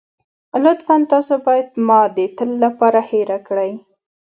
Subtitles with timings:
[0.63, 3.71] لطفاً تاسو بايد ما د تل لپاره هېره کړئ.